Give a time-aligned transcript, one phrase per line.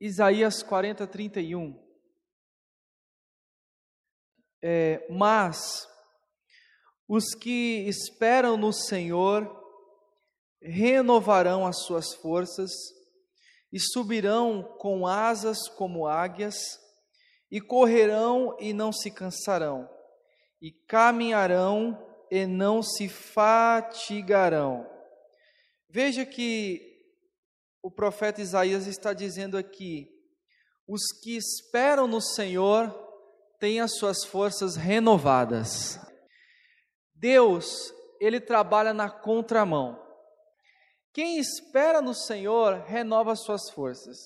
[0.00, 1.78] Isaías 40, 31.
[4.62, 5.86] É, mas
[7.06, 9.58] os que esperam no Senhor
[10.62, 12.70] renovarão as suas forças
[13.72, 16.56] e subirão com asas como águias,
[17.50, 19.88] e correrão e não se cansarão,
[20.60, 24.88] e caminharão e não se fatigarão.
[25.88, 26.89] Veja que
[27.82, 30.08] o profeta Isaías está dizendo aqui:
[30.86, 32.90] os que esperam no Senhor
[33.58, 35.98] têm as suas forças renovadas.
[37.14, 40.00] Deus, ele trabalha na contramão.
[41.12, 44.16] Quem espera no Senhor renova suas forças.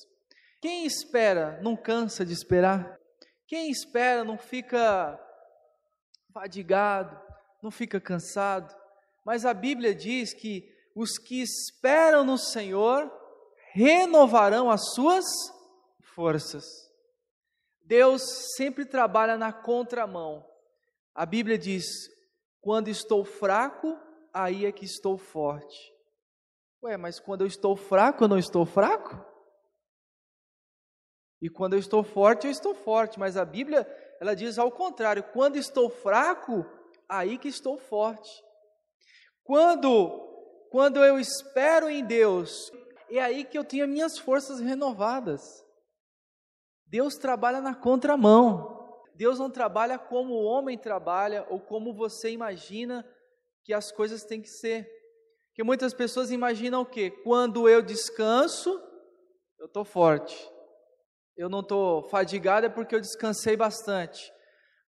[0.61, 2.99] Quem espera não cansa de esperar.
[3.47, 5.19] Quem espera não fica
[6.33, 7.21] fadigado,
[7.63, 8.75] não fica cansado.
[9.25, 13.11] Mas a Bíblia diz que os que esperam no Senhor
[13.75, 15.25] renovarão as suas
[16.15, 16.65] forças.
[17.83, 18.23] Deus
[18.57, 20.49] sempre trabalha na contramão.
[21.13, 21.85] A Bíblia diz:
[22.61, 23.99] quando estou fraco,
[24.33, 25.93] aí é que estou forte.
[26.85, 29.23] Ué, mas quando eu estou fraco, eu não estou fraco?
[31.43, 33.19] E quando eu estou forte, eu estou forte.
[33.19, 33.87] Mas a Bíblia,
[34.21, 36.65] ela diz ao contrário: quando estou fraco,
[37.09, 38.31] aí que estou forte.
[39.43, 40.23] Quando
[40.71, 42.73] quando eu espero em Deus,
[43.11, 45.65] é aí que eu tenho minhas forças renovadas.
[46.87, 49.03] Deus trabalha na contramão.
[49.15, 53.09] Deus não trabalha como o homem trabalha ou como você imagina
[53.63, 54.89] que as coisas têm que ser.
[55.55, 57.11] Que muitas pessoas imaginam o quê?
[57.11, 58.71] Quando eu descanso,
[59.59, 60.51] eu estou forte.
[61.37, 64.33] Eu não estou fadigado é porque eu descansei bastante.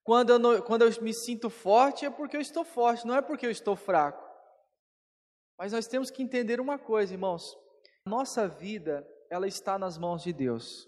[0.03, 3.21] Quando eu, não, quando eu me sinto forte é porque eu estou forte, não é
[3.21, 4.23] porque eu estou fraco.
[5.57, 7.55] Mas nós temos que entender uma coisa, irmãos.
[8.07, 10.87] Nossa vida, ela está nas mãos de Deus.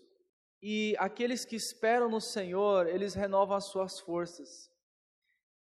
[0.62, 4.70] E aqueles que esperam no Senhor, eles renovam as suas forças.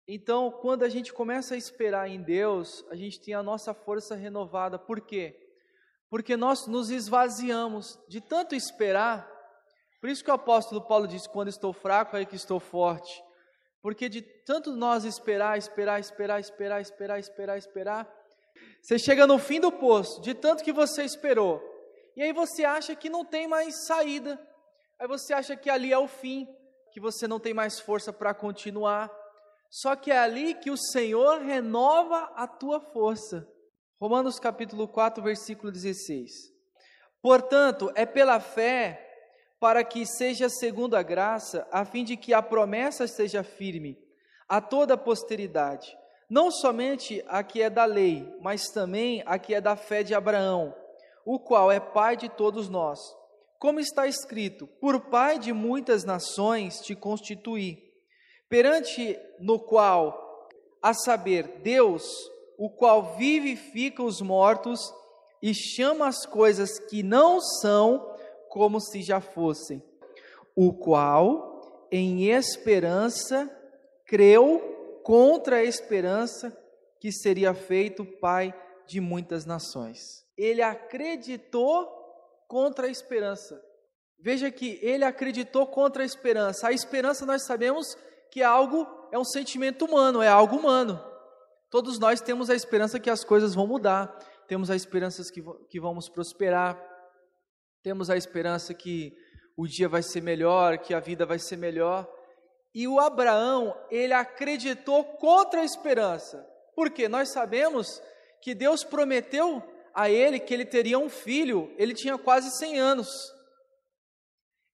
[0.07, 4.15] Então, quando a gente começa a esperar em Deus, a gente tem a nossa força
[4.15, 4.79] renovada.
[4.79, 5.37] Por quê?
[6.09, 9.29] Porque nós nos esvaziamos de tanto esperar.
[9.99, 13.21] Por isso que o apóstolo Paulo diz: quando estou fraco, é que estou forte.
[13.81, 18.22] Porque de tanto nós esperar, esperar, esperar, esperar, esperar, esperar, esperar,
[18.81, 21.61] você chega no fim do poço, de tanto que você esperou.
[22.15, 24.39] E aí você acha que não tem mais saída.
[24.99, 26.47] Aí você acha que ali é o fim,
[26.91, 29.11] que você não tem mais força para continuar.
[29.69, 33.47] Só que é ali que o Senhor renova a tua força.
[33.99, 36.31] Romanos capítulo 4, versículo 16.
[37.21, 39.09] Portanto, é pela fé
[39.59, 43.97] para que seja segundo a graça, a fim de que a promessa seja firme
[44.47, 45.97] a toda a posteridade,
[46.29, 50.13] não somente a que é da lei, mas também a que é da fé de
[50.13, 50.73] Abraão,
[51.25, 52.99] o qual é pai de todos nós.
[53.59, 57.93] Como está escrito: Por pai de muitas nações te constituí
[58.53, 60.47] perante no qual,
[60.79, 62.03] a saber, Deus,
[62.55, 64.93] o qual vivifica os mortos
[65.41, 68.15] e chama as coisas que não são
[68.49, 69.81] como se já fossem,
[70.55, 73.49] o qual, em esperança,
[74.05, 74.72] creu
[75.03, 76.55] contra a esperança
[76.99, 78.53] que seria feito pai
[78.87, 80.25] de muitas nações.
[80.37, 81.87] Ele acreditou
[82.47, 83.61] contra a esperança.
[84.19, 86.67] Veja que ele acreditou contra a esperança.
[86.67, 87.97] A esperança nós sabemos
[88.31, 90.99] que é algo é um sentimento humano, é algo humano.
[91.69, 94.07] Todos nós temos a esperança que as coisas vão mudar,
[94.47, 96.81] temos a esperança que, que vamos prosperar,
[97.83, 99.13] temos a esperança que
[99.55, 102.09] o dia vai ser melhor, que a vida vai ser melhor.
[102.73, 106.43] E o Abraão, ele acreditou contra a esperança.
[106.75, 108.01] Porque nós sabemos
[108.41, 109.61] que Deus prometeu
[109.93, 113.31] a ele que ele teria um filho, ele tinha quase 100 anos.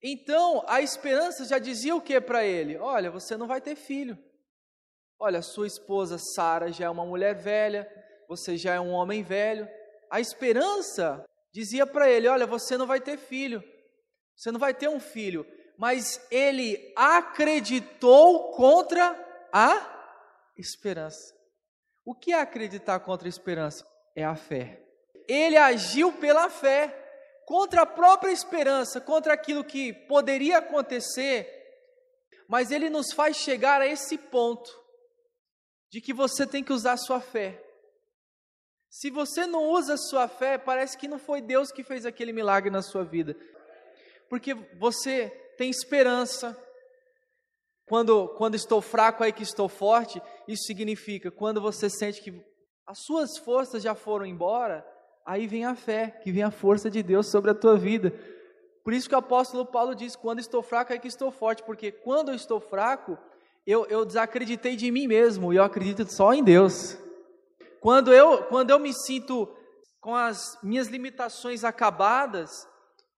[0.02, 2.78] Então, a esperança já dizia o que para ele?
[2.78, 4.18] Olha, você não vai ter filho.
[5.18, 7.86] Olha, sua esposa Sara já é uma mulher velha,
[8.26, 9.68] você já é um homem velho.
[10.10, 11.22] A esperança
[11.52, 13.62] dizia para ele: Olha, você não vai ter filho,
[14.34, 15.46] você não vai ter um filho.
[15.80, 19.16] Mas ele acreditou contra
[19.50, 21.34] a esperança.
[22.04, 23.86] O que é acreditar contra a esperança?
[24.14, 24.86] É a fé.
[25.26, 26.94] Ele agiu pela fé
[27.46, 31.48] contra a própria esperança, contra aquilo que poderia acontecer,
[32.46, 34.70] mas ele nos faz chegar a esse ponto
[35.90, 37.58] de que você tem que usar sua fé.
[38.90, 42.70] Se você não usa sua fé, parece que não foi Deus que fez aquele milagre
[42.70, 43.34] na sua vida.
[44.28, 46.56] Porque você tem esperança.
[47.86, 52.32] Quando, quando estou fraco, aí que estou forte, isso significa quando você sente que
[52.86, 54.82] as suas forças já foram embora,
[55.30, 58.12] Aí vem a fé, que vem a força de Deus sobre a tua vida.
[58.82, 61.92] Por isso que o apóstolo Paulo diz: quando estou fraco é que estou forte, porque
[61.92, 63.18] quando eu estou fraco,
[63.66, 66.96] eu, eu desacreditei de mim mesmo e eu acredito só em Deus.
[67.80, 69.48] Quando eu, quando eu me sinto
[70.00, 72.50] com as minhas limitações acabadas,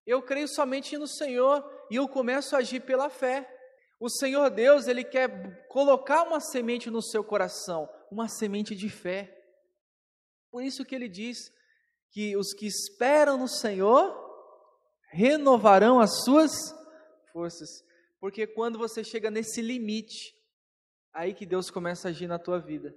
[0.06, 3.46] eu creio somente no Senhor e eu começo a agir pela fé.
[4.00, 9.38] O Senhor Deus, Ele quer colocar uma semente no seu coração, uma semente de fé.
[10.50, 11.52] Por isso que Ele diz
[12.10, 14.10] que os que esperam no Senhor
[15.10, 16.50] renovarão as suas
[17.30, 17.68] forças.
[18.18, 20.34] Porque quando você chega nesse limite,
[21.12, 22.96] aí que Deus começa a agir na tua vida.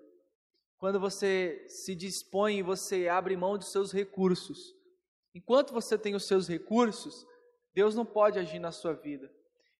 [0.78, 4.74] Quando você se dispõe e você abre mão dos seus recursos.
[5.34, 7.26] Enquanto você tem os seus recursos,
[7.76, 9.30] Deus não pode agir na sua vida.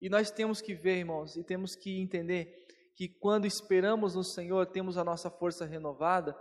[0.02, 4.66] E nós temos que ver, irmãos, e temos que entender que quando esperamos no Senhor,
[4.68, 6.38] temos a nossa força renovada,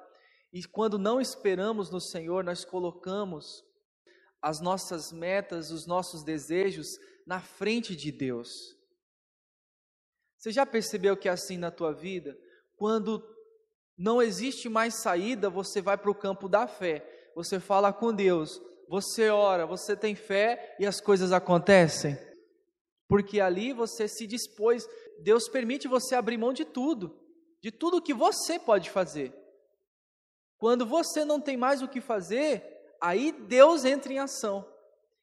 [0.52, 3.64] e quando não esperamos no Senhor, nós colocamos
[4.42, 8.76] as nossas metas, os nossos desejos na frente de Deus.
[10.36, 12.38] Você já percebeu que é assim na tua vida?
[12.76, 13.24] Quando
[13.96, 17.32] não existe mais saída, você vai para o campo da fé.
[17.34, 22.18] Você fala com Deus, você ora, você tem fé e as coisas acontecem.
[23.08, 24.86] Porque ali você se dispôs,
[25.20, 27.18] Deus permite você abrir mão de tudo,
[27.62, 29.32] de tudo que você pode fazer.
[30.58, 32.62] Quando você não tem mais o que fazer,
[33.00, 34.66] aí Deus entra em ação.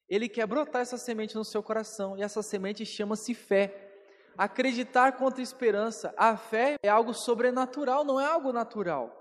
[0.08, 3.90] Ele quer brotar essa semente no seu coração, e essa semente chama-se fé.
[4.38, 6.14] Acreditar contra esperança.
[6.18, 9.21] A fé é algo sobrenatural, não é algo natural.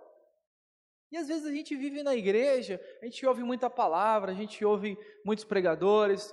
[1.11, 4.65] E às vezes a gente vive na igreja, a gente ouve muita palavra, a gente
[4.65, 6.33] ouve muitos pregadores,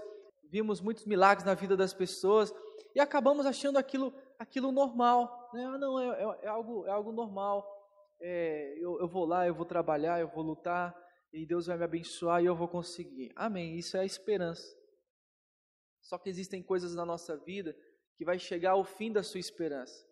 [0.49, 2.53] vimos muitos milagres na vida das pessoas
[2.93, 5.49] e acabamos achando aquilo, aquilo normal.
[5.53, 5.65] Né?
[5.65, 7.65] Ah, não, é, é, é, algo, é algo normal.
[8.19, 10.95] É, eu, eu vou lá, eu vou trabalhar, eu vou lutar
[11.33, 13.31] e Deus vai me abençoar e eu vou conseguir.
[13.35, 13.77] Amém.
[13.77, 14.75] Isso é a esperança.
[16.01, 17.75] Só que existem coisas na nossa vida
[18.15, 20.05] que vai chegar ao fim da sua esperança.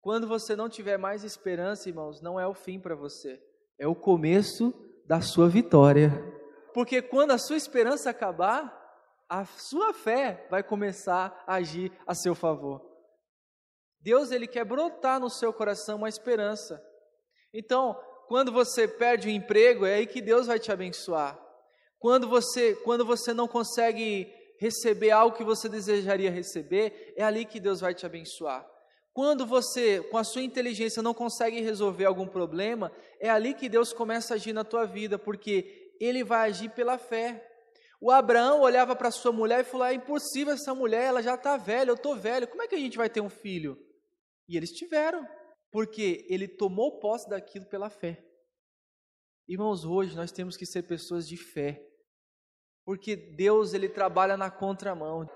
[0.00, 3.42] Quando você não tiver mais esperança, irmãos, não é o fim para você,
[3.78, 4.72] é o começo
[5.06, 6.10] da sua vitória.
[6.74, 8.74] Porque quando a sua esperança acabar,
[9.28, 12.84] a sua fé vai começar a agir a seu favor.
[14.00, 16.82] Deus ele quer brotar no seu coração uma esperança.
[17.52, 21.40] Então, quando você perde o emprego, é aí que Deus vai te abençoar.
[21.98, 27.60] Quando você, quando você não consegue receber algo que você desejaria receber, é ali que
[27.60, 28.66] Deus vai te abençoar.
[29.16, 33.90] Quando você, com a sua inteligência, não consegue resolver algum problema, é ali que Deus
[33.90, 37.42] começa a agir na tua vida, porque Ele vai agir pela fé.
[37.98, 41.56] O Abraão olhava para sua mulher e falou: é impossível essa mulher, ela já está
[41.56, 43.78] velha, eu estou velho, como é que a gente vai ter um filho?
[44.46, 45.26] E eles tiveram,
[45.70, 48.22] porque ele tomou posse daquilo pela fé.
[49.48, 51.82] Irmãos, hoje nós temos que ser pessoas de fé.
[52.84, 55.26] Porque Deus ele trabalha na contramão.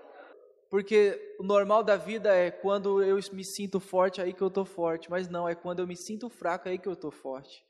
[0.70, 4.64] Porque o normal da vida é quando eu me sinto forte aí que eu estou
[4.64, 7.66] forte, mas não, é quando eu me sinto fraco aí que eu estou forte.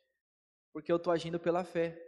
[0.72, 1.98] Porque eu estou agindo pela fé.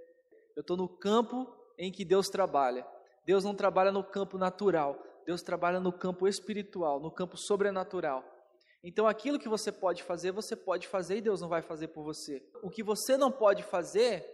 [0.55, 2.87] Eu estou no campo em que Deus trabalha.
[3.25, 8.25] Deus não trabalha no campo natural, Deus trabalha no campo espiritual, no campo sobrenatural.
[8.83, 12.03] Então aquilo que você pode fazer, você pode fazer e Deus não vai fazer por
[12.03, 12.43] você.
[12.63, 14.27] O que você não pode fazer,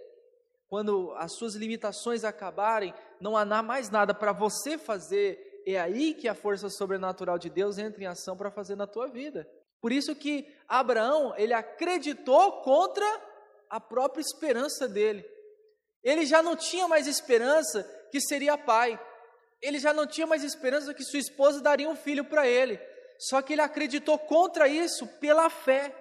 [0.69, 6.29] quando as suas limitações acabarem, não há mais nada para você fazer, é aí que
[6.29, 9.48] a força sobrenatural de Deus entra em ação para fazer na tua vida.
[9.81, 13.06] Por isso que Abraão, ele acreditou contra
[13.70, 15.25] a própria esperança dele.
[16.03, 18.98] Ele já não tinha mais esperança que seria pai.
[19.60, 22.81] Ele já não tinha mais esperança que sua esposa daria um filho para ele.
[23.19, 25.94] Só que ele acreditou contra isso pela fé.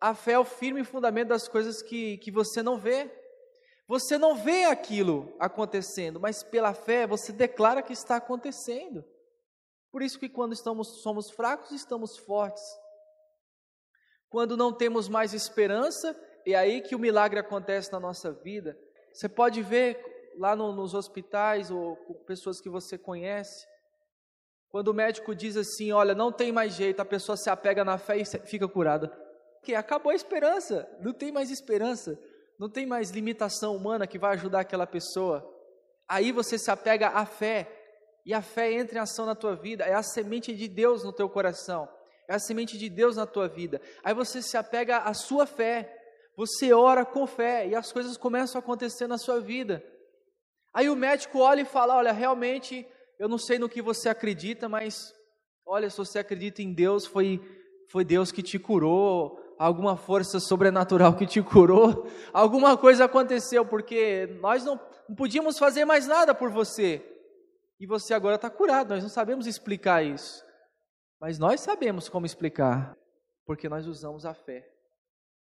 [0.00, 3.10] A fé é o firme fundamento das coisas que, que você não vê.
[3.86, 9.04] Você não vê aquilo acontecendo, mas pela fé você declara que está acontecendo.
[9.94, 12.64] Por isso que quando estamos, somos fracos, estamos fortes.
[14.28, 18.76] Quando não temos mais esperança, é aí que o milagre acontece na nossa vida.
[19.12, 19.96] Você pode ver
[20.36, 23.64] lá no, nos hospitais ou com pessoas que você conhece,
[24.68, 27.96] quando o médico diz assim: Olha, não tem mais jeito, a pessoa se apega na
[27.96, 29.06] fé e fica curada.
[29.60, 32.18] Porque acabou a esperança, não tem mais esperança
[32.58, 35.44] não tem mais limitação humana que vai ajudar aquela pessoa.
[36.08, 37.73] Aí você se apega à fé,
[38.24, 41.12] e a fé entra em ação na tua vida, é a semente de Deus no
[41.12, 41.88] teu coração,
[42.26, 43.80] é a semente de Deus na tua vida.
[44.02, 45.94] Aí você se apega à sua fé,
[46.36, 49.84] você ora com fé, e as coisas começam a acontecer na sua vida.
[50.72, 52.86] Aí o médico olha e fala: Olha, realmente,
[53.18, 55.14] eu não sei no que você acredita, mas
[55.66, 57.40] olha, se você acredita em Deus, foi,
[57.90, 64.26] foi Deus que te curou, alguma força sobrenatural que te curou, alguma coisa aconteceu, porque
[64.40, 67.13] nós não, não podíamos fazer mais nada por você.
[67.78, 68.90] E você agora está curado.
[68.90, 70.44] Nós não sabemos explicar isso,
[71.20, 72.96] mas nós sabemos como explicar,
[73.44, 74.70] porque nós usamos a fé.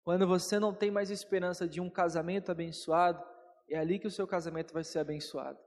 [0.02, 3.22] Quando você não tem mais esperança de um casamento abençoado,
[3.68, 5.58] é ali que o seu casamento vai ser abençoado.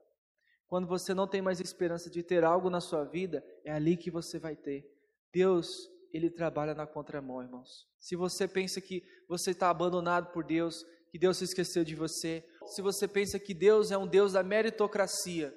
[0.68, 4.12] Quando você não tem mais esperança de ter algo na sua vida, é ali que
[4.12, 4.86] você vai ter.
[5.34, 7.88] Deus, Ele trabalha na contramão, irmãos.
[8.00, 12.48] Se você pensa que você está abandonado por Deus, que Deus se esqueceu de você,
[12.68, 15.54] se você pensa que Deus é um Deus da meritocracia,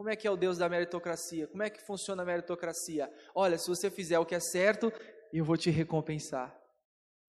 [0.00, 1.46] como é que é o Deus da meritocracia?
[1.46, 3.12] Como é que funciona a meritocracia?
[3.34, 4.90] Olha, se você fizer o que é certo,
[5.30, 6.58] eu vou te recompensar.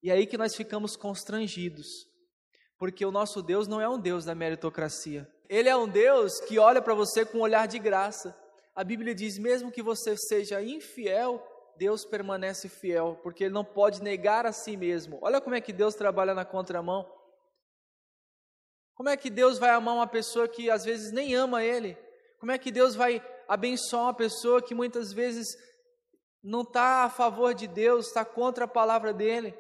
[0.02, 2.08] E é aí que nós ficamos constrangidos,
[2.78, 5.30] porque o nosso Deus não é um Deus da meritocracia.
[5.50, 8.34] Ele é um Deus que olha para você com um olhar de graça.
[8.74, 14.02] A Bíblia diz: mesmo que você seja infiel, Deus permanece fiel, porque Ele não pode
[14.02, 15.20] negar a si mesmo.
[15.22, 17.06] Olha como é que Deus trabalha na contramão.
[18.94, 21.98] Como é que Deus vai amar uma pessoa que às vezes nem ama Ele?
[22.42, 25.48] Como é que Deus vai abençoar uma pessoa que muitas vezes
[26.44, 29.54] não está a favor de Deus, está contra a palavra dele?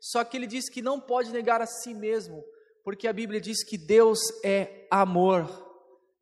[0.00, 2.44] Só que ele diz que não pode negar a si mesmo,
[2.84, 5.48] porque a Bíblia diz que Deus é amor,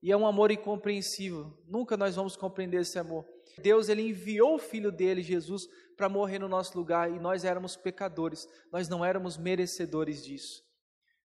[0.03, 1.53] e é um amor incompreensível.
[1.67, 3.27] Nunca nós vamos compreender esse amor.
[3.59, 5.65] Deus ele enviou o filho dele, Jesus,
[5.99, 10.63] para morrer no nosso lugar e nós éramos pecadores, nós não éramos merecedores disso.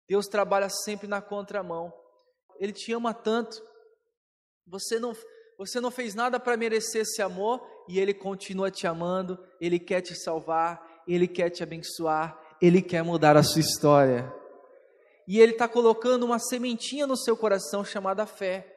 [0.09, 1.93] Deus trabalha sempre na contramão.
[2.59, 3.70] Ele te ama tanto
[4.67, 5.15] você não,
[5.59, 10.01] você não fez nada para merecer esse amor e Ele continua te amando, Ele quer
[10.01, 14.33] te salvar, Ele quer te abençoar, Ele quer mudar a sua história.
[15.27, 18.77] E Ele está colocando uma sementinha no seu coração chamada fé.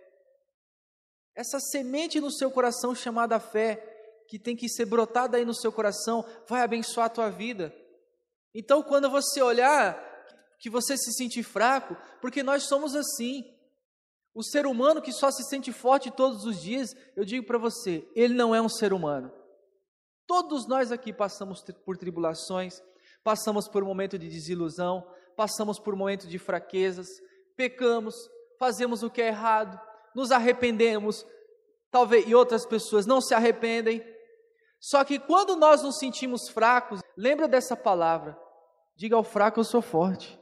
[1.36, 3.90] Essa semente no seu coração chamada fé,
[4.28, 7.74] que tem que ser brotada aí no seu coração, vai abençoar a tua vida.
[8.54, 10.12] Então, quando você olhar
[10.60, 13.44] que você se sentir fraco, porque nós somos assim,
[14.34, 18.08] o ser humano que só se sente forte todos os dias, eu digo para você,
[18.16, 19.32] ele não é um ser humano.
[20.26, 22.82] Todos nós aqui passamos por tribulações,
[23.24, 27.08] passamos por um momento de desilusão, passamos por um momento de fraquezas,
[27.56, 28.16] pecamos,
[28.58, 29.80] fazemos o que é errado,
[30.16, 31.26] nos arrependemos,
[31.92, 34.04] talvez e outras pessoas não se arrependem.
[34.80, 38.38] Só que quando nós nos sentimos fracos, lembra dessa palavra:
[38.96, 40.40] diga ao fraco eu sou forte.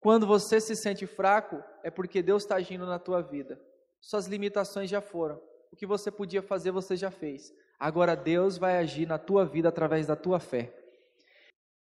[0.00, 3.60] Quando você se sente fraco, é porque Deus está agindo na tua vida.
[4.00, 5.40] Suas limitações já foram.
[5.70, 7.52] O que você podia fazer, você já fez.
[7.78, 10.72] Agora Deus vai agir na tua vida através da tua fé.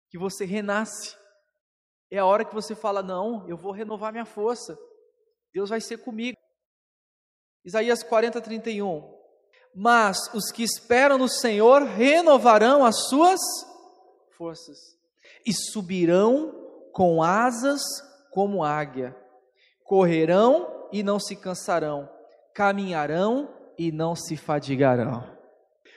[0.08, 1.16] Que você renasce.
[2.10, 4.78] É a hora que você fala: Não, eu vou renovar minha força.
[5.52, 6.36] Deus vai ser comigo.
[7.64, 9.14] Isaías 40, 31.
[9.74, 13.40] Mas os que esperam no Senhor renovarão as suas
[14.36, 14.96] forças
[15.44, 17.82] e subirão com asas
[18.30, 19.14] como águia,
[19.86, 22.08] correrão e não se cansarão,
[22.54, 25.24] caminharão e não se fadigarão.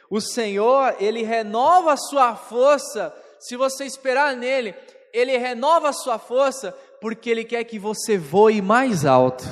[0.10, 4.76] O Senhor, Ele renova a sua força, se você esperar nele,
[5.14, 9.46] Ele renova a sua força, porque Ele quer que você voe mais alto,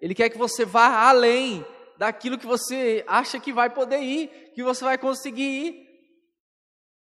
[0.00, 1.64] Ele quer que você vá além
[1.96, 5.88] daquilo que você acha que vai poder ir, que você vai conseguir ir.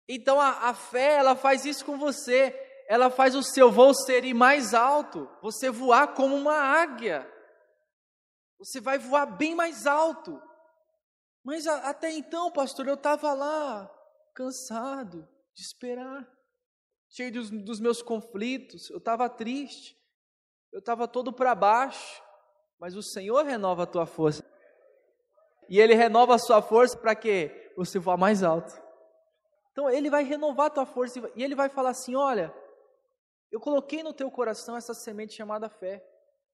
[0.08, 2.54] Então a, a fé, ela faz isso com você,
[2.88, 7.30] ela faz o seu voo ser mais alto, você voar como uma águia.
[8.60, 10.42] Você vai voar bem mais alto.
[11.44, 13.90] Mas a, até então, pastor, eu estava lá,
[14.34, 16.28] cansado de esperar,
[17.10, 19.96] cheio dos, dos meus conflitos, eu estava triste,
[20.72, 22.22] eu estava todo para baixo,
[22.80, 24.44] mas o Senhor renova a tua força.
[25.70, 27.72] E Ele renova a sua força para quê?
[27.78, 28.74] Você voar mais alto.
[29.72, 32.54] Então Ele vai renovar a tua força e Ele vai falar assim: olha,
[33.52, 36.06] eu coloquei no teu coração essa semente chamada fé.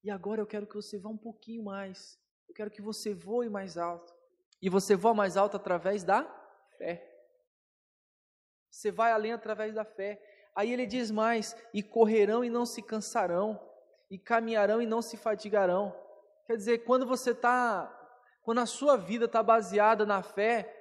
[0.03, 2.19] E agora eu quero que você vá um pouquinho mais.
[2.49, 4.13] Eu quero que você voe mais alto.
[4.61, 6.23] E você voa mais alto através da
[6.77, 7.07] fé.
[8.69, 10.21] Você vai além através da fé.
[10.55, 13.59] Aí ele diz mais: e correrão e não se cansarão,
[14.09, 15.95] e caminharão e não se fatigarão.
[16.45, 17.89] Quer dizer, quando você está,
[18.43, 20.77] quando a sua vida está baseada na fé,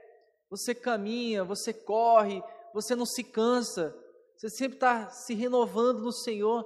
[0.48, 2.42] você caminha, você corre,
[2.74, 3.96] você não se cansa,
[4.40, 6.64] você sempre está se renovando no Senhor.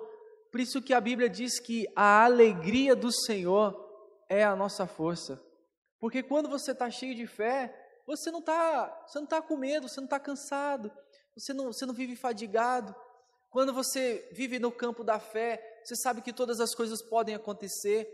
[0.53, 3.75] Por isso que a Bíblia diz que a alegria do Senhor
[4.29, 5.45] é a nossa força.
[5.99, 7.75] Porque quando você está cheio de fé,
[8.07, 10.89] você não está, está com medo, você não está cansado,
[11.37, 12.95] você não, você não vive fadigado.
[13.51, 18.09] Quando você vive no campo da fé, você sabe que todas as coisas podem acontecer.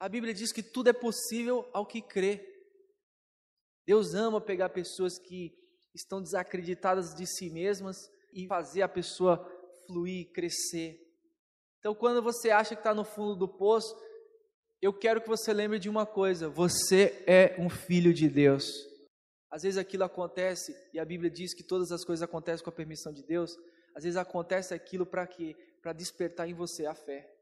[0.00, 2.40] A Bíblia diz que tudo é possível ao que crê.
[3.86, 5.52] Deus ama pegar pessoas que
[5.94, 9.38] estão desacreditadas de si mesmas e fazer a pessoa
[9.86, 11.00] fluir, crescer.
[11.78, 13.96] Então, quando você acha que está no fundo do poço,
[14.80, 18.86] eu quero que você lembre de uma coisa: você é um filho de Deus.
[19.50, 22.72] Às vezes aquilo acontece, e a Bíblia diz que todas as coisas acontecem com a
[22.72, 23.56] permissão de Deus.
[23.94, 25.56] Às vezes acontece aquilo para quê?
[25.80, 27.34] Para despertar em você a fé.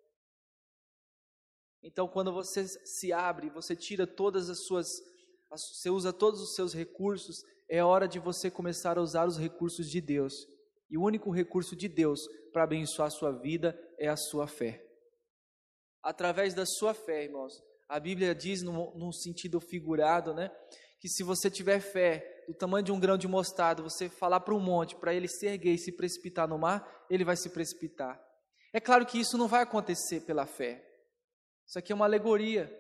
[1.83, 4.88] Então, quando você se abre, você tira todas as suas,
[5.50, 9.90] você usa todos os seus recursos, é hora de você começar a usar os recursos
[9.90, 10.47] de Deus.
[10.90, 12.21] E o único recurso de Deus
[12.52, 14.83] para abençoar a sua vida é a sua fé.
[16.02, 17.52] Através da sua fé, irmãos,
[17.88, 20.50] a Bíblia diz, num, sentido figurado, né,
[21.00, 24.55] que se você tiver fé do tamanho de um grão de mostarda, você falar para
[24.55, 28.21] um monte, para ele se erguer e se precipitar no mar, ele vai se precipitar.
[28.73, 30.85] É claro que isso não vai acontecer pela fé.
[31.66, 32.71] Isso aqui é uma alegoria,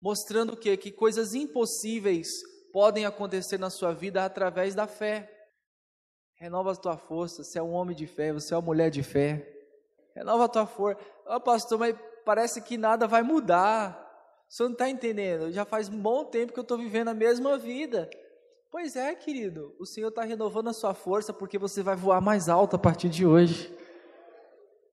[0.00, 0.76] mostrando o quê?
[0.76, 2.28] Que coisas impossíveis
[2.72, 5.39] podem acontecer na sua vida através da fé.
[6.40, 9.02] Renova a tua força, você é um homem de fé, você é uma mulher de
[9.02, 9.46] fé.
[10.14, 10.98] Renova a tua força.
[11.26, 11.94] Ó, oh, pastor, mas
[12.24, 14.08] parece que nada vai mudar.
[14.48, 15.52] Senhor não está entendendo?
[15.52, 18.08] Já faz um bom tempo que eu estou vivendo a mesma vida.
[18.70, 22.48] Pois é, querido, o Senhor está renovando a sua força porque você vai voar mais
[22.48, 23.70] alto a partir de hoje.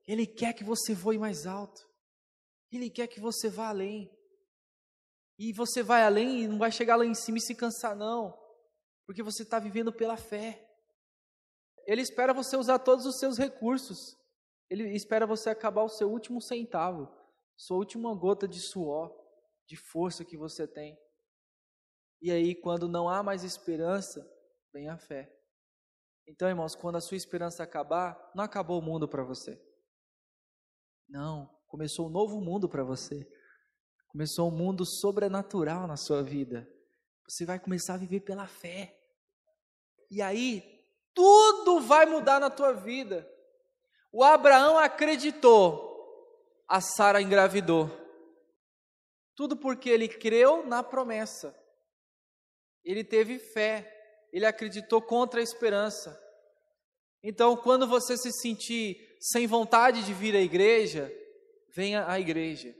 [0.05, 1.87] Ele quer que você voe mais alto.
[2.69, 4.11] Ele quer que você vá além.
[5.39, 8.37] E você vai além e não vai chegar lá em cima e se cansar, não.
[9.05, 10.66] Porque você está vivendo pela fé.
[11.87, 14.17] Ele espera você usar todos os seus recursos.
[14.69, 17.09] Ele espera você acabar o seu último centavo,
[17.55, 19.17] sua última gota de suor,
[19.65, 20.99] de força que você tem.
[22.21, 24.29] E aí, quando não há mais esperança,
[24.73, 25.33] vem a fé.
[26.27, 29.57] Então, irmãos, quando a sua esperança acabar, não acabou o mundo para você.
[31.07, 33.25] Não, começou um novo mundo para você.
[34.09, 36.67] Começou um mundo sobrenatural na sua vida.
[37.29, 38.99] Você vai começar a viver pela fé.
[40.11, 40.76] E aí,
[41.17, 43.27] tudo vai mudar na tua vida.
[44.11, 45.83] O Abraão acreditou,
[46.67, 47.89] a Sara engravidou.
[49.35, 51.57] Tudo porque ele creu na promessa.
[52.85, 53.91] Ele teve fé,
[54.31, 56.15] ele acreditou contra a esperança.
[57.23, 61.11] Então, quando você se sentir sem vontade de vir à igreja,
[61.73, 62.75] venha à igreja.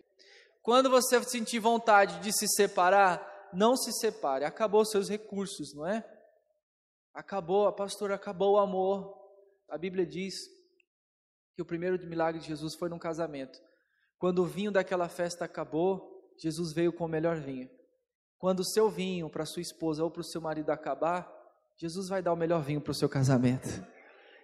[0.62, 4.46] Quando você sentir vontade de se separar, não se separe.
[4.46, 6.17] Acabou seus recursos, não é?
[7.18, 9.12] Acabou, a pastora, acabou o amor.
[9.68, 10.36] A Bíblia diz
[11.56, 13.60] que o primeiro milagre de Jesus foi num casamento.
[14.20, 17.68] Quando o vinho daquela festa acabou, Jesus veio com o melhor vinho.
[18.38, 21.28] Quando o seu vinho para sua esposa ou para o seu marido acabar,
[21.76, 23.68] Jesus vai dar o melhor vinho para o seu casamento.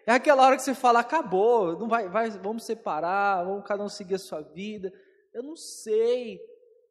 [0.07, 3.89] É aquela hora que você fala, acabou, não vai, vai, vamos separar, vamos cada um
[3.89, 4.91] seguir a sua vida.
[5.31, 6.39] Eu não sei.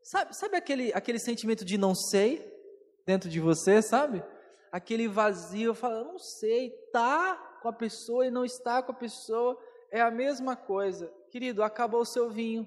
[0.01, 2.49] Sabe, sabe aquele, aquele sentimento de não sei
[3.05, 4.23] dentro de você, sabe?
[4.73, 8.95] Aquele vazio, eu falo, não sei, tá com a pessoa e não está com a
[8.95, 9.57] pessoa,
[9.91, 11.13] é a mesma coisa.
[11.31, 12.67] Querido, acabou o seu vinho.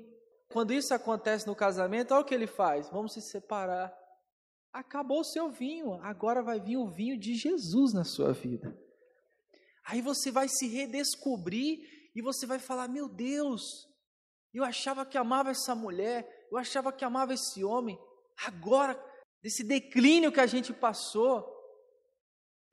[0.52, 3.92] Quando isso acontece no casamento, olha o que ele faz: vamos se separar.
[4.72, 8.78] Acabou o seu vinho, agora vai vir o vinho de Jesus na sua vida.
[9.86, 11.80] Aí você vai se redescobrir
[12.16, 13.62] e você vai falar: Meu Deus,
[14.54, 18.00] eu achava que amava essa mulher, eu achava que amava esse homem.
[18.46, 19.02] Agora,
[19.42, 21.55] desse declínio que a gente passou,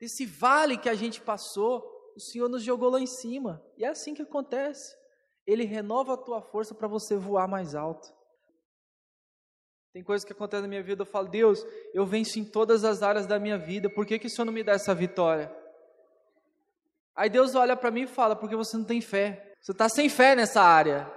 [0.03, 1.81] desse vale que a gente passou,
[2.13, 3.63] o Senhor nos jogou lá em cima.
[3.77, 4.93] E é assim que acontece.
[5.47, 8.13] Ele renova a tua força para você voar mais alto.
[9.93, 13.01] Tem coisas que acontecem na minha vida, eu falo, Deus, eu venço em todas as
[13.01, 15.55] áreas da minha vida, por que, que o Senhor não me dá essa vitória?
[17.15, 19.53] Aí Deus olha para mim e fala: porque você não tem fé.
[19.61, 21.09] Você está sem fé nessa área.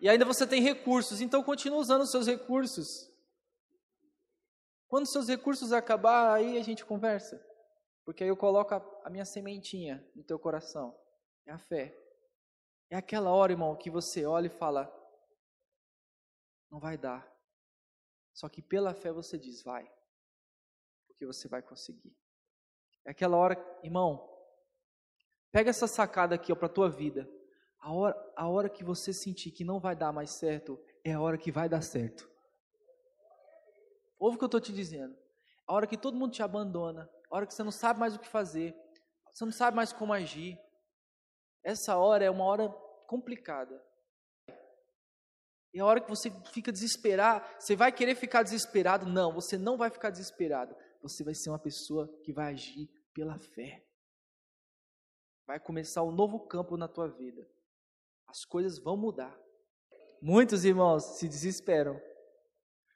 [0.00, 3.10] E ainda você tem recursos, então continue usando os seus recursos.
[4.86, 7.47] Quando seus recursos acabar, aí a gente conversa.
[8.08, 10.98] Porque aí eu coloco a, a minha sementinha no teu coração.
[11.44, 11.94] É a fé.
[12.88, 14.90] É aquela hora, irmão, que você olha e fala:
[16.70, 17.30] não vai dar.
[18.32, 19.86] Só que pela fé você diz: vai.
[21.06, 22.16] Porque você vai conseguir.
[23.04, 24.26] É aquela hora, irmão,
[25.52, 27.30] Pega essa sacada aqui para a tua vida.
[27.78, 31.20] A hora, a hora que você sentir que não vai dar mais certo, é a
[31.20, 32.26] hora que vai dar certo.
[34.18, 35.14] Ouve o que eu estou te dizendo.
[35.66, 38.28] A hora que todo mundo te abandona, hora que você não sabe mais o que
[38.28, 38.74] fazer,
[39.32, 40.58] você não sabe mais como agir.
[41.62, 42.68] Essa hora é uma hora
[43.06, 43.82] complicada.
[45.72, 49.06] E a hora que você fica desesperado, você vai querer ficar desesperado?
[49.06, 50.74] Não, você não vai ficar desesperado.
[51.02, 53.84] Você vai ser uma pessoa que vai agir pela fé.
[55.46, 57.46] Vai começar um novo campo na tua vida.
[58.26, 59.38] As coisas vão mudar.
[60.20, 62.00] Muitos irmãos se desesperam.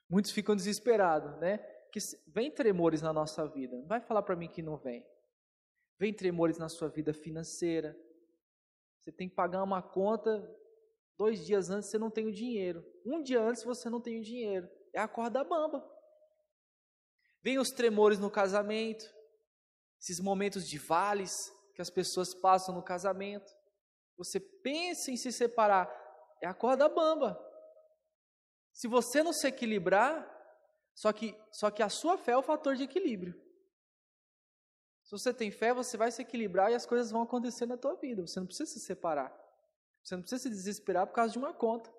[0.09, 1.59] Muitos ficam desesperados, né?
[1.93, 3.77] Que vem tremores na nossa vida.
[3.77, 5.07] Não vai falar para mim que não vem.
[5.99, 7.97] Vem tremores na sua vida financeira.
[8.99, 10.43] Você tem que pagar uma conta
[11.23, 12.85] Dois dias antes você não tem o dinheiro.
[13.07, 14.69] Um dia antes você não tem o dinheiro.
[14.93, 15.89] É a corda bamba.
[17.43, 19.05] Vem os tremores no casamento,
[20.01, 23.53] esses momentos de vales que as pessoas passam no casamento.
[24.17, 25.89] Você pensa em se separar,
[26.41, 27.41] é a corda bamba.
[28.73, 30.29] Se você não se equilibrar,
[30.95, 33.35] só que, só que a sua fé é o fator de equilíbrio.
[35.05, 37.95] Se você tem fé, você vai se equilibrar e as coisas vão acontecer na tua
[37.97, 38.27] vida.
[38.27, 39.33] Você não precisa se separar.
[40.03, 41.93] Você não precisa se desesperar por causa de uma conta.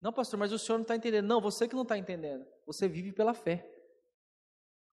[0.00, 1.26] Não, pastor, mas o senhor não está entendendo.
[1.26, 2.46] Não, você que não está entendendo.
[2.66, 3.68] Você vive pela fé.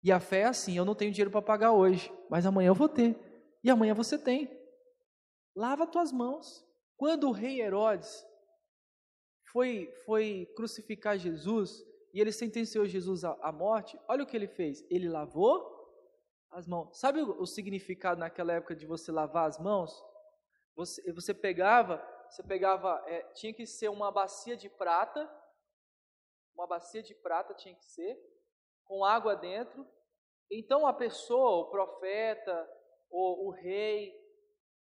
[0.03, 2.75] E a fé é assim: eu não tenho dinheiro para pagar hoje, mas amanhã eu
[2.75, 3.15] vou ter.
[3.63, 4.49] E amanhã você tem.
[5.55, 6.65] Lava tuas mãos.
[6.97, 8.25] Quando o rei Herodes
[9.51, 14.85] foi, foi crucificar Jesus e ele sentenciou Jesus à, morte, olha o que ele fez.
[14.89, 15.75] Ele lavou
[16.51, 16.97] as mãos.
[16.99, 19.91] Sabe o, o significado naquela época de você lavar as mãos?
[20.75, 25.29] Você, você pegava, você pegava, é, tinha que ser uma bacia de prata,
[26.53, 28.17] uma bacia de prata tinha que ser,
[28.85, 29.85] com água dentro.
[30.49, 32.69] Então a pessoa, o profeta,
[33.09, 34.15] o, o rei,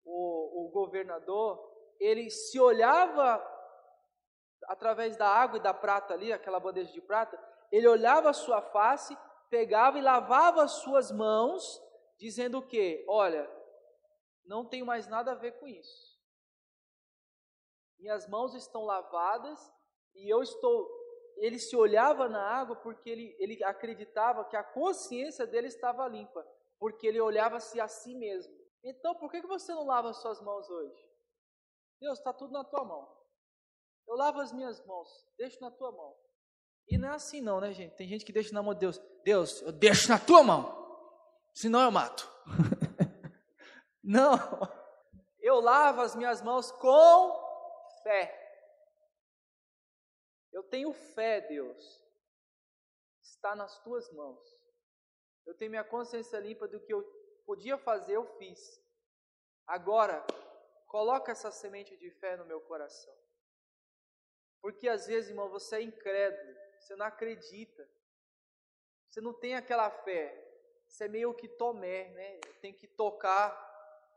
[0.05, 1.59] o, o governador,
[2.01, 3.39] ele se olhava
[4.69, 7.37] através da água e da prata ali, aquela bandeja de prata,
[7.73, 9.17] ele olhava a sua face,
[9.51, 11.83] pegava e lavava as suas mãos,
[12.19, 13.05] dizendo o quê?
[13.09, 13.51] Olha,
[14.45, 16.17] não tenho mais nada a ver com isso.
[17.99, 19.59] Minhas mãos estão lavadas
[20.15, 20.99] e eu estou
[21.41, 26.45] ele se olhava na água porque ele, ele acreditava que a consciência dele estava limpa,
[26.79, 28.53] porque ele olhava-se a si mesmo.
[28.83, 31.09] Então, por que, você não lava as suas mãos hoje?
[32.01, 33.18] Deus, está tudo na tua mão.
[34.09, 36.17] Eu lavo as minhas mãos, deixo na tua mão.
[36.89, 37.95] E não é assim não, né, gente?
[37.95, 38.99] Tem gente que deixa na mão de Deus.
[39.23, 41.13] Deus, eu deixo na tua mão,
[41.53, 42.27] senão eu mato.
[44.03, 44.39] não,
[45.41, 47.39] eu lavo as minhas mãos com
[48.03, 48.35] fé.
[50.51, 52.03] Eu tenho fé, Deus.
[53.23, 54.41] Está nas tuas mãos.
[55.45, 57.05] Eu tenho minha consciência limpa do que eu
[57.45, 58.83] podia fazer, eu fiz.
[59.67, 60.27] Agora,
[60.87, 63.15] coloca essa semente de fé no meu coração.
[64.61, 67.89] Porque às vezes, irmão, você é incrédulo, você não acredita.
[69.09, 70.45] Você não tem aquela fé.
[70.87, 72.41] Você é meio que tomé, né?
[72.61, 73.51] Tem que tocar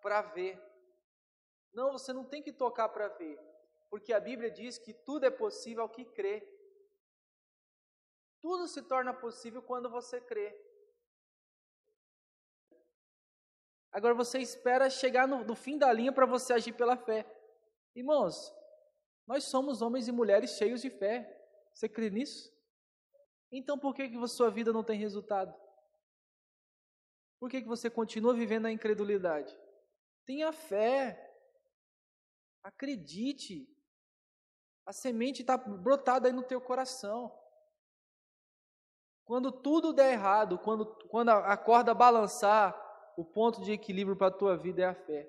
[0.02, 0.62] para ver.
[1.74, 3.40] Não, você não tem que tocar para ver
[3.92, 6.42] porque a Bíblia diz que tudo é possível ao que crê.
[8.40, 10.58] Tudo se torna possível quando você crê.
[13.92, 17.26] Agora você espera chegar no, no fim da linha para você agir pela fé.
[17.94, 18.56] Irmãos,
[19.28, 21.40] nós somos homens e mulheres cheios de fé.
[21.74, 22.52] Você crê nisso?
[23.52, 25.54] Então por que, que a sua vida não tem resultado?
[27.40, 29.58] Por que, que você continua vivendo na incredulidade?
[30.26, 31.36] Tenha fé.
[32.64, 33.68] Acredite.
[34.86, 37.36] A semente está brotada aí no teu coração.
[39.26, 42.78] Quando tudo der errado, quando, quando a corda balançar,
[43.18, 45.28] o ponto de equilíbrio para a tua vida é a fé.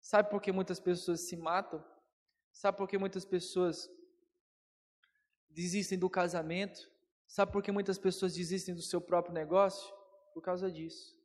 [0.00, 1.84] Sabe por que muitas pessoas se matam?
[2.52, 3.90] Sabe por que muitas pessoas
[5.48, 6.90] desistem do casamento?
[7.26, 9.92] Sabe por que muitas pessoas desistem do seu próprio negócio?
[10.34, 11.18] Por causa disso.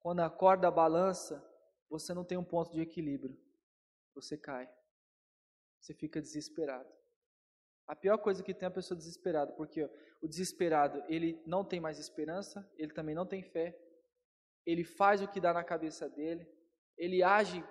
[0.00, 1.44] Quando a corda balança,
[1.88, 3.38] você não tem um ponto de equilíbrio.
[4.14, 4.68] Você cai
[5.80, 6.88] você fica desesperado.
[7.86, 9.88] A pior coisa que tem é a pessoa desesperada, porque
[10.20, 13.76] o desesperado, ele não tem mais esperança, ele também não tem fé,
[14.64, 16.46] ele faz o que dá na cabeça dele,
[16.96, 17.64] ele age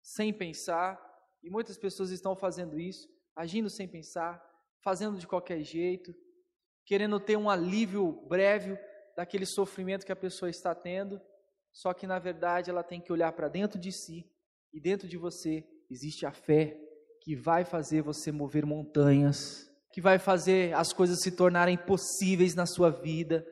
[0.00, 0.96] sem pensar,
[1.42, 4.42] e muitas pessoas estão fazendo isso, agindo sem pensar,
[4.82, 6.14] fazendo de qualquer jeito,
[6.84, 8.78] querendo ter um alívio breve
[9.16, 11.20] daquele sofrimento que a pessoa está tendo,
[11.72, 14.30] só que na verdade ela tem que olhar para dentro de si
[14.72, 16.78] e dentro de você existe a fé
[17.20, 22.66] que vai fazer você mover montanhas, que vai fazer as coisas se tornarem possíveis na
[22.66, 23.46] sua vida,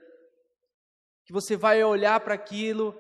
[1.24, 2.94] que você vai olhar para aquilo,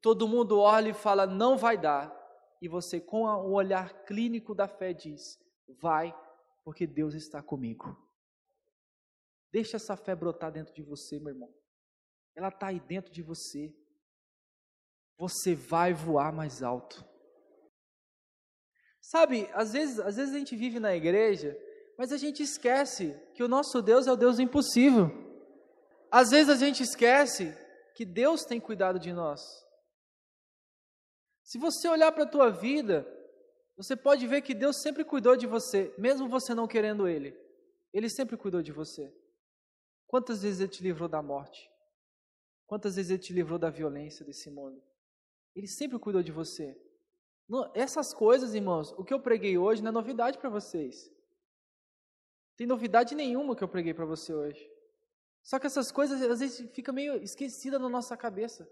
[0.00, 2.15] todo mundo olha e fala, não vai dar,
[2.60, 5.38] e você, com o olhar clínico da fé, diz:
[5.80, 6.14] vai,
[6.64, 7.96] porque Deus está comigo.
[9.52, 11.54] Deixa essa fé brotar dentro de você, meu irmão.
[12.34, 13.74] Ela está aí dentro de você.
[15.18, 17.04] Você vai voar mais alto.
[19.00, 21.56] Sabe, às vezes, às vezes a gente vive na igreja,
[21.96, 25.10] mas a gente esquece que o nosso Deus é o Deus impossível.
[26.10, 27.56] Às vezes a gente esquece
[27.94, 29.65] que Deus tem cuidado de nós.
[31.46, 33.06] Se você olhar para a tua vida,
[33.76, 37.38] você pode ver que Deus sempre cuidou de você, mesmo você não querendo Ele.
[37.92, 39.14] Ele sempre cuidou de você.
[40.08, 41.70] Quantas vezes Ele te livrou da morte?
[42.66, 44.82] Quantas vezes Ele te livrou da violência desse mundo?
[45.54, 46.76] Ele sempre cuidou de você.
[47.74, 51.08] Essas coisas, irmãos, o que eu preguei hoje não é novidade para vocês.
[52.56, 54.68] Tem novidade nenhuma que eu preguei para você hoje.
[55.44, 58.68] Só que essas coisas às vezes fica meio esquecida na nossa cabeça.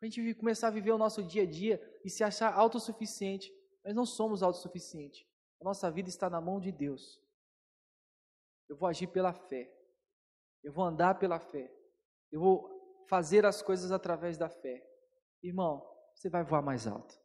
[0.00, 3.52] A gente começar a viver o nosso dia a dia e se achar autossuficiente.
[3.84, 5.26] Mas não somos autossuficientes.
[5.60, 7.20] A nossa vida está na mão de Deus.
[8.68, 9.72] Eu vou agir pela fé.
[10.62, 11.72] Eu vou andar pela fé.
[12.30, 14.86] Eu vou fazer as coisas através da fé.
[15.42, 15.84] Irmão,
[16.14, 17.18] você vai voar mais alto.